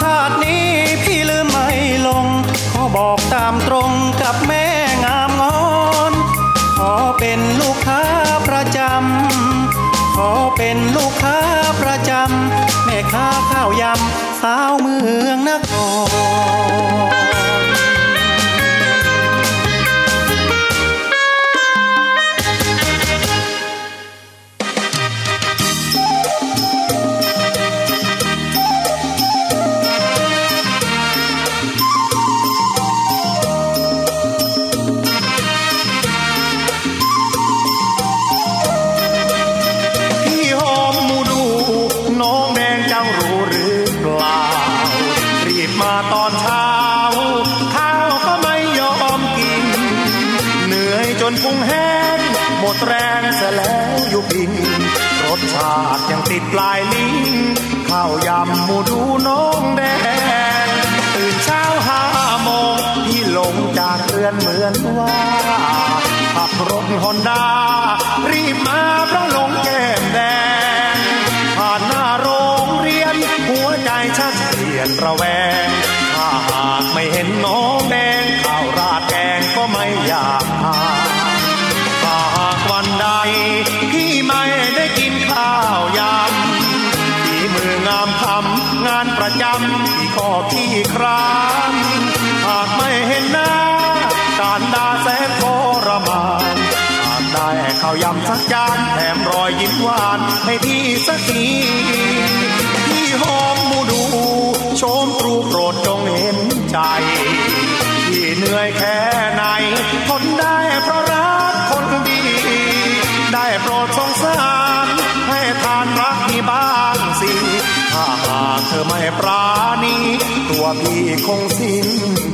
[0.00, 0.66] ชาตินี้
[1.02, 1.68] พี่ลืมไม่
[2.06, 2.26] ลง
[2.72, 3.90] ขอบอกตามตรง
[4.22, 4.66] กับแม่
[5.04, 5.58] งามงอ
[6.10, 6.12] น
[6.78, 8.04] ขอเป็นลูกค้า
[8.48, 11.38] ประจำขอเป็นลูกค้า
[11.82, 14.96] ประจำแม่ค้าข้าวยำสาวเมื
[15.26, 15.72] องนค
[16.68, 16.69] ร
[51.32, 52.18] นื่อยจนพุงแห้ง
[52.60, 54.52] หมดแรงเสียแล้วอยู่พิน
[55.24, 57.14] รสชาติยังติดปลายลิ้น
[57.88, 59.82] ข้าวยำหมูดูน้องแด
[60.66, 60.68] ง
[61.14, 62.02] ตื่นเช้าห้า
[62.42, 62.76] โมง
[63.06, 65.18] พี่ลงจากเรือนเหมือนว่า
[66.34, 67.44] ขับรถฮอนด้า
[68.30, 70.20] รีบมาเพราะลงแก้มแด
[70.94, 70.96] ง
[71.58, 72.28] ผ่านหน้าโร
[72.64, 73.16] งเรียน
[73.48, 75.22] หัวใจชักเปลี่ยนระแว
[75.64, 75.68] ง
[76.16, 78.29] ถ้าหากไม่เห็นน้องแดง
[90.14, 91.24] ข้อพี่ครา
[91.70, 91.72] น
[92.46, 93.52] หากไม่เห็นหน้า
[94.40, 95.42] การด่าแสนท
[95.86, 96.56] รมาน
[97.06, 97.48] หากได้
[97.80, 101.46] ข้าวยำสักจานแถมรอยยิ้มหวานให้พี่สักที
[102.88, 104.02] พี่หอมมูดู
[104.78, 106.38] โชมตรูโปรดจงเห็น
[106.70, 106.78] ใจ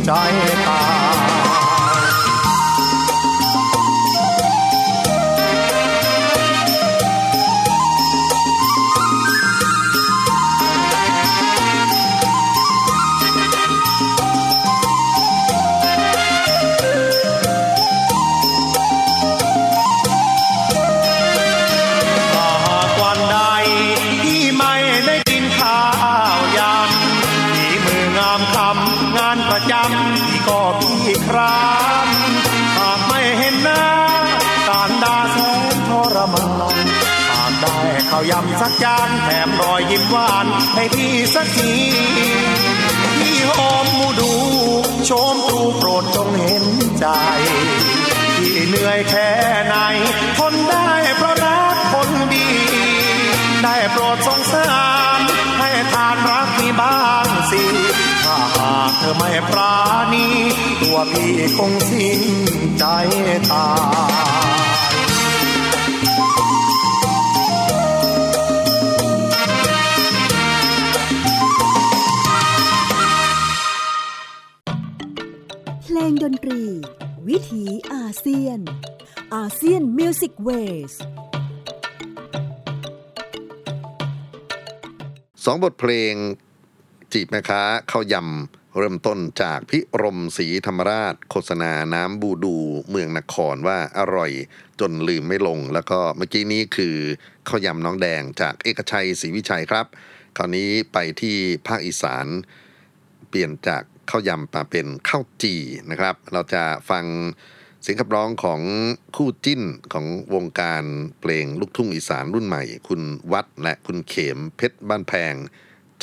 [0.07, 31.59] ใรา
[32.07, 32.09] น
[32.79, 33.85] หากไม่เห็นหน้า
[34.69, 35.39] การด่าแส
[35.75, 36.77] นทรมาน
[37.31, 37.79] หากได้
[38.11, 41.73] ข้าวยำสักจานแถมรอยยิ้มหวานให้พี่สักที
[43.21, 44.33] พี่หอมมูดู
[45.09, 46.67] ชมตูโปรดจงเห็น
[46.99, 47.07] ใจ
[48.39, 49.31] ที่เหนื่อยแค่
[49.67, 49.75] ไหน
[50.39, 52.49] ทนได้เพราะรักคนดี
[53.63, 54.71] ได้โปรดสงสา
[55.19, 55.21] ร
[55.59, 57.63] ให้ทานรักมีบ้างสิ
[58.25, 59.77] ถ้าหากเธอไม่ปรา
[60.13, 60.27] ณี
[60.97, 62.23] วพี่คงสิ้น
[62.79, 62.85] ใจ
[63.53, 63.69] ตา
[64.13, 64.37] ย
[75.83, 76.63] เพลงดนตรี
[77.29, 78.61] วิถีอาเซียน
[79.35, 80.51] อาเซียนมิวสิกเว
[80.91, 80.93] ส
[85.45, 86.15] สองบทเพลง
[87.13, 92.57] จีบแม่ค้าเข้ายำ เริ่มต้นจากพิรมศรีธรรมราช โฆษณาน้ำบูดู
[92.91, 94.33] เมืองนครว่าอร่อย
[94.81, 96.97] จนลืมไม่ลง แล้วก็เมื่อกี้นี้คือ
[97.49, 99.87] ข้าวยำน้องแดงจากเอกชัยศรีวิชัยครับ
[100.37, 102.27] คราวนี้ไปที่ภาคอีสาน
[103.29, 105.55] เปลี่ยนจากข้าวยำมาเป็นข้าวจี
[105.91, 107.05] นะครับ เราจะฟัง
[107.83, 108.61] เสียงขับร้องของ
[109.17, 109.63] คู่จิ้น
[109.93, 110.85] ของวงการ
[111.21, 113.03] เพลงลูกทุ่งอีสานรุ่นใหม่ คุณ
[113.33, 115.35] วัดและคุณเขมเพชรบ้านแพง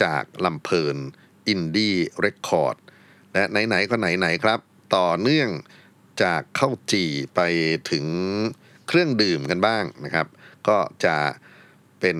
[0.03, 0.97] จากลำเพลิน
[1.47, 2.75] อินดี้เรคคอร์ด
[3.33, 4.59] และไหนๆก็ไหนๆครับ
[4.95, 5.49] ต่อเนื่อง
[6.23, 7.41] จากข้าวจี่ไป
[7.91, 8.05] ถึง
[8.87, 10.27] เครื่องดื่มกันบ้างนะครับ
[10.67, 11.17] ก็จะ
[11.99, 12.17] เป็น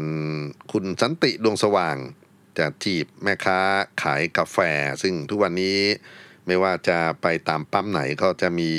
[0.72, 1.98] คุณสันติดวงสว่าง
[2.60, 3.60] จะจีบแม่ค้า
[4.04, 4.58] ขายกาแฟ
[5.02, 5.80] ซึ่งทุกวันนี้
[6.48, 8.72] ไม่ว่าจะไปตามปั๊มไหนก็จะมี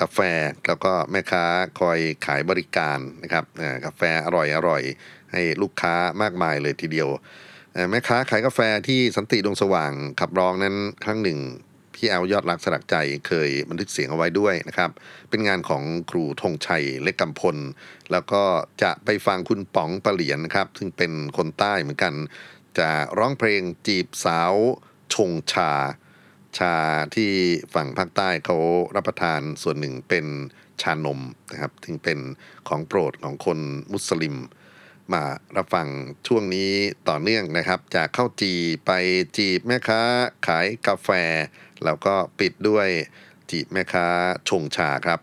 [0.00, 0.18] กาแฟ
[0.66, 1.44] แล้วก็แม่ค้า
[1.80, 3.44] คอยขายบริการนะครับ
[3.84, 4.82] กาแฟอร่อยอร่อย
[5.32, 7.08] ให้ลูกค้ามากมายเลยทีเดียว
[7.90, 11.38] แม่ค้าขายกาแฟที่สันติดวงสว่างขับร้องนั้นครั้งหนึ่ง
[11.94, 12.96] พี่แอลยอดรักสลักใจ
[13.26, 14.90] เคยบันทึกเสียงเอาไว้ด้วยนะครับ
[15.30, 17.56] เป็นงานของครูธงชัยเล็กกำพล
[18.12, 18.42] แล้วก็
[18.82, 22.14] จะไปฟังคุณป๋องปะเหลียนนะครับ ซึ่งเป็นคนใต้เหมือนกัน
[22.78, 24.54] จะร้องเพลงจีบสาว
[25.14, 25.72] ชงชา
[26.58, 26.74] ชา
[27.14, 27.30] ที่
[27.74, 28.58] ฝั่งภาคใต้เขา
[28.96, 30.26] รับประทานส่วนหนึ่งเป็น
[30.82, 31.20] ชานม
[31.52, 32.18] นะครับ ซึ่งเป็น
[32.68, 33.58] ของโปรดของคน
[33.92, 34.36] มุสลิม
[35.12, 35.22] มา
[35.56, 35.86] รับฟัง
[36.26, 36.72] ช่วงนี้
[37.08, 38.52] ต่อเนื่องนะครับ จากข้าวจี
[38.86, 38.90] ไป
[39.36, 40.02] จีบแม่ค้า
[40.46, 41.08] ขายกาแฟ
[41.84, 42.88] แล้วก็ปิดด้วย
[43.50, 44.06] จีบแม่ค้า
[44.48, 45.20] ชงชาครับ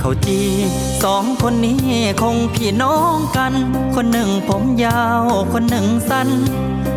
[0.00, 0.40] เขาจี
[1.02, 1.82] สองคนนี้
[2.22, 3.54] คงพี่น้องกัน
[3.94, 6.28] คนหนึ่งผมยาวคนหนึ่งสั้น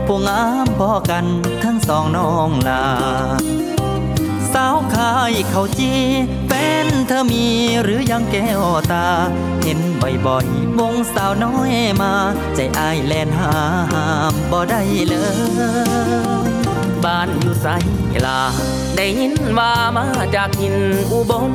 [0.06, 1.26] ผู้งามพอกัน
[1.64, 2.84] ทั้งสองน้องลา
[4.54, 5.92] สาวขายเขาจี
[6.48, 6.52] แฟ
[6.86, 7.46] นเธอมี
[7.82, 9.08] หรือยังแก้วตา
[9.64, 9.80] เห็น
[10.26, 12.14] บ่อยๆวงสาวน้อยมา
[12.56, 13.52] ใจอายแลนหา
[13.92, 16.12] ห้ามบ่ได้เลย
[17.04, 17.68] บ้านอยู่ไส
[18.26, 18.42] ลา
[18.96, 20.76] ได้ยินว่ามาจากหิน
[21.12, 21.52] อุบล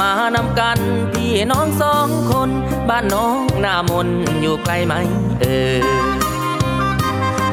[0.00, 0.78] มานำกัน
[1.12, 2.50] พี่น้องสองคน
[2.88, 4.08] บ้านน้องหน้ามน
[4.40, 4.94] อยู่ไกลไหม
[5.40, 5.44] เอ
[5.78, 5.80] อ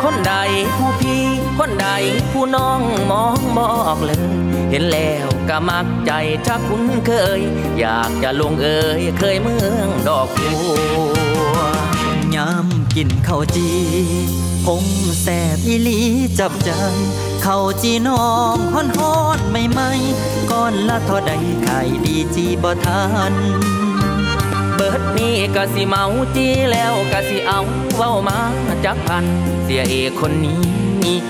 [0.04, 0.34] คนใด
[0.78, 1.24] ผู้พี่
[1.60, 1.88] คนใด
[2.32, 2.80] ผู้น้อง
[3.12, 4.20] มองบอกเลย
[4.72, 6.12] เห็นแล้วก็มักใจ
[6.46, 7.42] ชักคุ้นเคย
[7.80, 11.60] อยากจะลงเอ่ยเคยเมืองดอกบัว
[12.36, 13.70] ยามกินข้าวจี
[14.72, 14.86] ผม
[15.22, 16.00] แสบอีลี
[16.40, 16.72] จับใจ
[17.46, 19.92] ข้าจีน้องฮ้อนฮ้อนไม่ไม่
[20.52, 21.32] ก้อนละเท่าใด
[21.66, 23.02] ขายดีจีบ่ทั
[23.32, 23.34] น
[24.76, 26.06] เบิดนี้ก็สิเมา
[26.36, 27.60] จีแล้วก็สิเอา
[27.96, 28.38] เว้ามา
[28.86, 29.26] จักพัน
[29.64, 30.62] เสียเอกคนนี้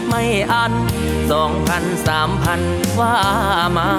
[0.07, 0.73] ไม่อัน
[1.31, 2.61] สองพันสามพัน
[2.99, 3.15] ว่า
[3.77, 3.89] มา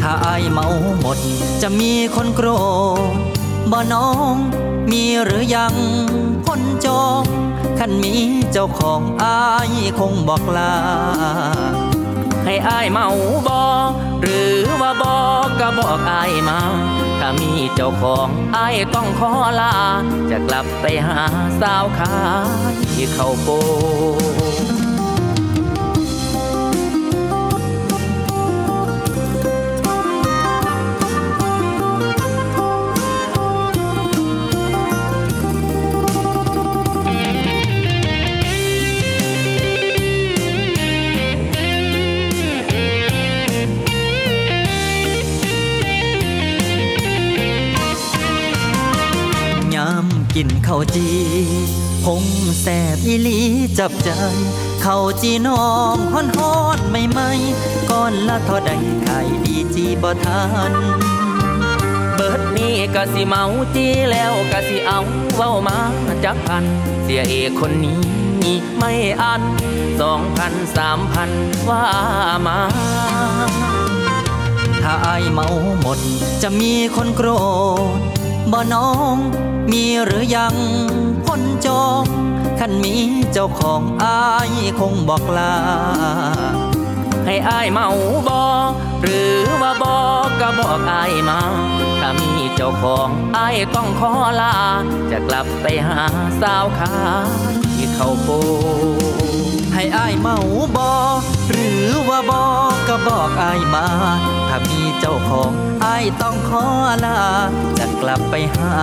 [0.00, 0.66] ถ้าอายเมา
[1.00, 1.18] หมด
[1.62, 2.48] จะมีคนโกร
[3.12, 3.14] ธ
[3.72, 4.34] บ่น้อง
[4.90, 5.74] มีหรือยัง
[6.56, 7.22] คนจอง
[7.78, 8.14] ขันมี
[8.52, 9.38] เจ้าของอา
[9.68, 10.74] ยคงบอกลา
[12.44, 13.08] ให้อายเมา
[13.46, 13.62] บอ
[14.22, 16.60] หรือว่าบอกก็บอกอายมา
[17.20, 19.30] ถ้ามีเจ้าของอายต้องขอ
[19.60, 19.74] ลา
[20.30, 21.22] จะกลับไปหา
[21.60, 22.16] สาวขา
[22.74, 22.76] ย
[23.12, 23.48] เข้าโป
[50.40, 51.08] กินข้าวจี
[52.04, 52.24] ผม
[52.60, 53.38] แสบอีลี
[53.78, 54.10] จับใจ
[54.82, 57.30] เขาจีน้องฮ้อนฮ้อนไม่ไม่
[57.90, 58.70] ก้อนละเท่าใด
[59.06, 60.72] ขายดีจีบ่ทัน
[62.14, 64.98] เบิดนี้กะสิเมาจีแล้วกะสิเอา
[65.34, 65.78] เว้ามา
[66.24, 66.64] จักพัน
[67.04, 68.00] เสียเอกคนนี้
[68.78, 69.42] ไม่อัน
[70.00, 71.30] สองพันสามพัน
[71.68, 71.84] ว่า
[72.46, 72.58] มา
[74.82, 75.48] ถ้าอายเมา
[75.80, 75.98] หมด
[76.42, 77.28] จะมีคนโกร
[77.98, 78.00] ธ
[78.52, 79.18] บ่น้อง
[79.70, 80.54] มีหรือยัง
[81.26, 82.04] คนจอง
[82.58, 82.94] คันมี
[83.32, 84.50] เจ้าของอาย
[84.80, 85.54] คงบอกลา
[87.26, 87.88] ให้อายเมา
[88.28, 88.44] บอ
[89.02, 91.40] หรือว่าบอกก็บอกอายมา
[92.00, 94.54] ถ้ามีเจ้าของอายต้องขอลา
[95.10, 96.02] จะกลับไปหา
[96.40, 96.94] สาวขา
[97.74, 98.28] ที่เขาโป
[99.74, 100.38] ให้อายเมา
[100.76, 100.92] บอ
[101.50, 102.46] หรือว่าบอ
[102.88, 103.86] ก็บอกอายมา
[104.48, 105.50] ถ้ามีเจ้าของ
[105.84, 106.66] อายต้องขอ
[107.04, 107.20] ลา
[107.78, 108.76] จะกลับไปหา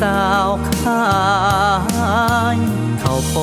[0.00, 1.04] สาวขา
[2.56, 2.58] ย
[3.00, 3.36] เขาโป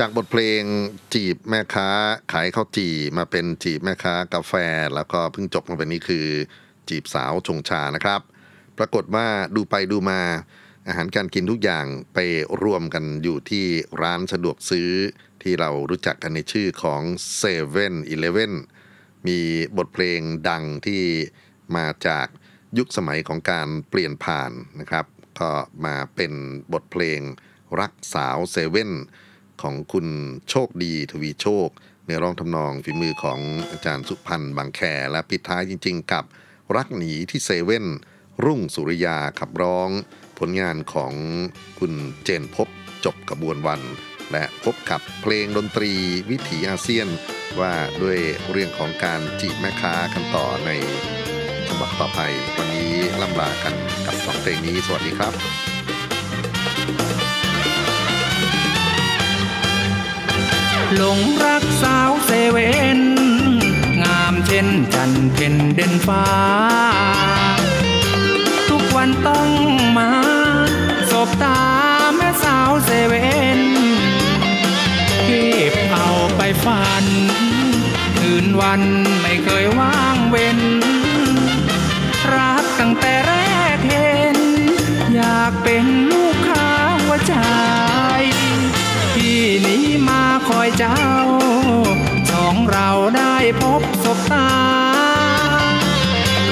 [0.00, 0.62] จากบทเพลง
[1.14, 1.88] จีบแม่ค้า
[2.32, 4.52] ขายข้าวจี่มาเป็นจีบแม่ค้ากาแฟ
[4.94, 6.26] แล้วก็เพิ่งจบมาเป็นนี้คือ
[6.88, 8.20] จีบสาวชงชานะครับ
[8.78, 10.20] ปรากฏว่าดูไปดูมา
[10.86, 12.18] อาหารการกินทุกอย่างไป
[12.62, 13.66] รวมกันอยู่ที่
[14.02, 14.90] ร้านสะดวกซื้อ
[15.42, 17.02] ที่เรารู้จักกันในชื่อของ
[17.40, 18.52] 7 e เ e ่ e อ
[19.26, 19.38] มี
[19.76, 21.02] บทเพลงดังที่
[21.76, 22.26] มาจาก
[22.78, 25.06] ยุคสมัยของการเปลี่ยนผ่านนะครับ
[25.40, 25.50] ก็
[25.84, 26.32] มาเป็น
[26.72, 27.20] บทเพลง
[27.80, 28.92] รักสาวเซเว่น
[29.62, 30.06] ของคุณ
[30.50, 31.68] โชคดีทวีโชค
[32.06, 33.40] ในร้องทำนองฝีมือของ
[33.70, 34.80] อาจารย์สุพันธ์บางแค
[35.10, 36.24] และปิดท้ายจริง ๆ กับ
[36.76, 37.86] รักหนีที่เซเว่น
[38.44, 39.90] รุ่งสุริยาขับร้อง
[40.38, 41.12] ผลงานของ
[41.78, 41.92] คุณ
[42.24, 42.68] เจนพบ
[43.04, 43.80] จบกระบวนวัน
[44.32, 45.92] และพบกับเพลงดนตรี
[46.30, 47.08] วิถีอาเซียน
[47.60, 48.18] ว่าด้วย
[48.50, 50.70] เรื่องของการจีบแม่ค้ากันต่อใน
[51.68, 52.20] ฉบับต่อไป
[52.56, 53.74] วันนี้ล่ำลากัน
[54.06, 55.34] กับสองเพลงนี้ สวัสดีครับ
[60.96, 63.00] หลงรักสาวเซเว่น
[64.00, 66.26] งามเช่นจันเพ็นเด่นฟ้า
[68.68, 69.48] ทุกวันต้อง
[69.96, 70.10] มา
[71.10, 71.60] สบตา
[72.16, 73.28] แม่สาวเซเว่
[73.58, 73.60] น
[75.26, 77.04] เก็บเอาไปฝัน
[78.18, 78.82] คืนวัน
[79.22, 80.60] ไม่เคยว่างเว้น
[82.34, 83.34] รักตั้งแต่แร
[83.76, 84.38] กเห็น
[85.14, 86.68] อยากเป็นลูกค้า
[87.02, 87.34] หัวใจ
[89.14, 91.02] ที่นี้มา คอยเจ้า
[92.30, 94.50] สองเราได้พบศบตา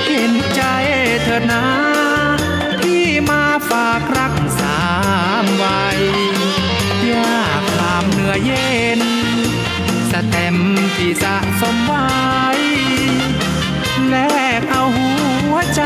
[0.08, 0.62] เห็นใจ
[1.22, 1.66] เธอนะ
[2.80, 4.82] พี่มาฝากรักสา
[5.42, 6.00] มวัย
[7.12, 9.00] ยากลามเหนื่อยเย็น
[10.10, 10.56] สเต็ม
[10.96, 12.08] ที่สะสมไว้
[14.08, 14.16] แล
[14.60, 15.10] กเอาหั
[15.52, 15.82] วใจ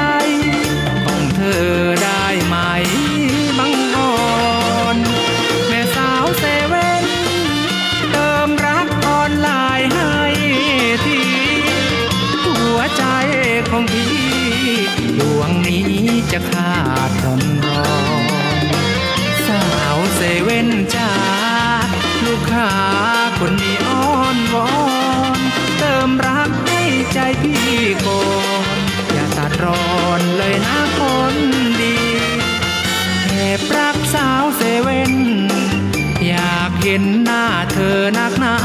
[16.39, 16.77] จะขา
[17.09, 17.93] ดทนรอ
[19.47, 19.65] สา
[19.97, 21.11] วเซเว่นจ้า
[22.27, 22.73] ลูกค้า
[23.39, 24.71] คนนี้อ้อนวอ
[25.39, 25.41] น
[25.79, 26.83] เติมรักให้
[27.13, 27.75] ใจพี่
[28.07, 28.23] กอ
[28.77, 28.79] น
[29.13, 31.01] อย่าตัดรอนเลยนะค
[31.33, 31.35] น
[31.81, 31.97] ดี
[33.29, 35.15] แอบรักสาวเซเว่น
[36.27, 38.57] อยากเห็นหน้าเธอนักหนา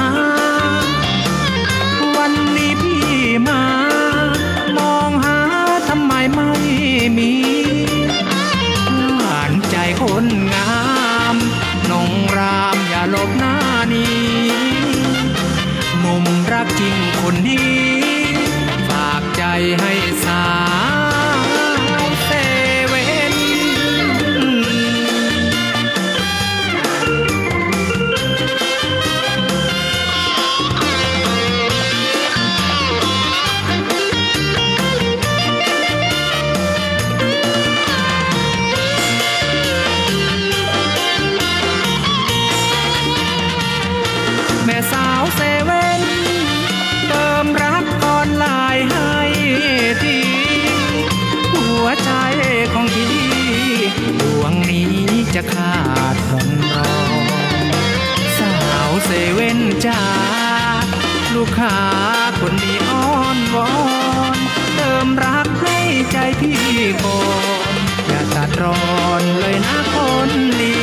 [66.11, 66.59] ใจพี่
[67.03, 67.21] ก่อ
[67.69, 67.73] น
[68.07, 68.77] อย่าตัดรอ
[69.21, 69.95] นเลยนะค
[70.27, 70.29] น
[70.61, 70.77] ดี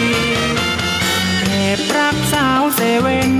[1.42, 3.32] แอบรักสาวเซเว่น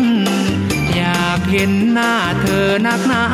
[0.96, 3.24] อยากเห็นหน้าเธอนักหนา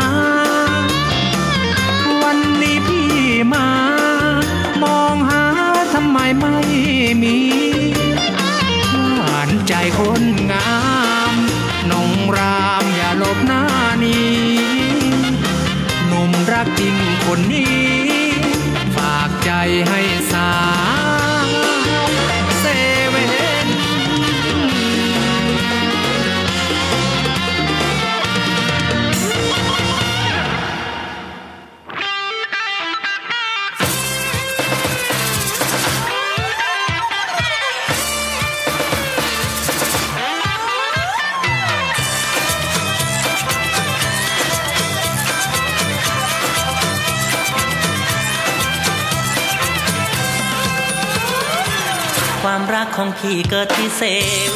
[54.04, 54.53] play